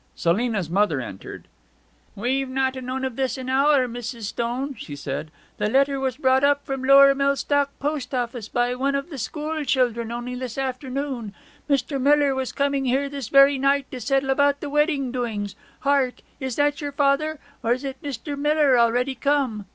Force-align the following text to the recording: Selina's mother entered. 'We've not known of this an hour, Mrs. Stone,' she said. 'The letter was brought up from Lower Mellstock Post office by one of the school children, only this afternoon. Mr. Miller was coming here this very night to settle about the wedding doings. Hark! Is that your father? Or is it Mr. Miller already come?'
Selina's 0.15 0.67
mother 0.67 0.99
entered. 0.99 1.47
'We've 2.15 2.49
not 2.49 2.73
known 2.73 3.05
of 3.05 3.17
this 3.17 3.37
an 3.37 3.49
hour, 3.49 3.87
Mrs. 3.87 4.23
Stone,' 4.23 4.73
she 4.75 4.95
said. 4.95 5.29
'The 5.59 5.69
letter 5.69 5.99
was 5.99 6.17
brought 6.17 6.43
up 6.43 6.65
from 6.65 6.83
Lower 6.83 7.13
Mellstock 7.13 7.69
Post 7.77 8.15
office 8.15 8.49
by 8.49 8.73
one 8.73 8.95
of 8.95 9.11
the 9.11 9.19
school 9.19 9.63
children, 9.63 10.11
only 10.11 10.33
this 10.33 10.57
afternoon. 10.57 11.35
Mr. 11.69 12.01
Miller 12.01 12.33
was 12.33 12.51
coming 12.51 12.85
here 12.85 13.09
this 13.09 13.27
very 13.27 13.59
night 13.59 13.91
to 13.91 14.01
settle 14.01 14.31
about 14.31 14.59
the 14.59 14.71
wedding 14.71 15.11
doings. 15.11 15.53
Hark! 15.81 16.21
Is 16.39 16.55
that 16.55 16.81
your 16.81 16.93
father? 16.93 17.39
Or 17.61 17.73
is 17.73 17.83
it 17.83 18.01
Mr. 18.01 18.35
Miller 18.35 18.79
already 18.79 19.13
come?' 19.13 19.67